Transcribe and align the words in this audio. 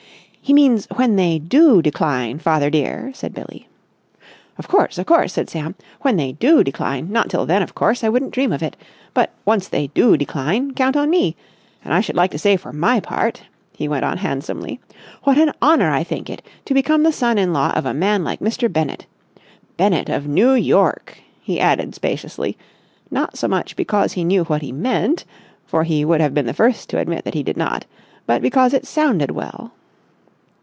"He 0.43 0.53
means 0.53 0.85
when 0.95 1.15
they 1.15 1.39
do 1.39 1.81
decline, 1.81 2.37
father 2.39 2.69
dear," 2.69 3.11
said 3.13 3.33
Billie. 3.33 3.69
"Of 4.57 4.67
course, 4.67 4.97
of 4.97 5.05
course," 5.05 5.31
said 5.31 5.49
Sam. 5.49 5.75
"When 6.01 6.17
they 6.17 6.33
do 6.33 6.61
decline. 6.61 7.09
Not 7.09 7.29
till 7.29 7.45
then, 7.45 7.61
of 7.61 7.73
course. 7.73 8.03
I 8.03 8.09
wouldn't 8.09 8.33
dream 8.33 8.51
of 8.51 8.61
it. 8.61 8.75
But, 9.13 9.31
once 9.45 9.69
they 9.69 9.87
do 9.93 10.17
decline, 10.17 10.73
count 10.73 10.97
on 10.97 11.09
me! 11.09 11.37
And 11.85 11.93
I 11.93 12.01
should 12.01 12.17
like 12.17 12.31
to 12.31 12.37
say 12.39 12.57
for 12.57 12.73
my 12.73 12.99
part," 12.99 13.43
he 13.77 13.87
went 13.87 14.03
on 14.03 14.17
handsomely, 14.17 14.81
"what 15.23 15.37
an 15.37 15.53
honour 15.61 15.89
I 15.91 16.03
think 16.03 16.29
it, 16.29 16.41
to 16.65 16.73
become 16.73 17.03
the 17.03 17.13
son 17.13 17.37
in 17.37 17.53
law 17.53 17.69
of 17.73 17.85
a 17.85 17.93
man 17.93 18.25
like 18.25 18.41
Mr. 18.41 18.69
Bennett. 18.69 19.05
Bennett 19.77 20.09
of 20.09 20.27
New 20.27 20.51
York!" 20.53 21.19
he 21.39 21.61
added 21.61 21.95
spaciously, 21.95 22.57
not 23.09 23.37
so 23.37 23.47
much 23.47 23.77
because 23.77 24.13
he 24.13 24.25
knew 24.25 24.43
what 24.45 24.61
he 24.63 24.73
meant, 24.73 25.23
for 25.65 25.85
he 25.85 26.03
would 26.03 26.19
have 26.19 26.33
been 26.33 26.47
the 26.47 26.53
first 26.53 26.89
to 26.89 26.99
admit 26.99 27.23
that 27.23 27.35
he 27.35 27.43
did 27.43 27.55
not, 27.55 27.85
but 28.25 28.41
because 28.41 28.73
it 28.73 28.85
sounded 28.85 29.31
well. 29.31 29.71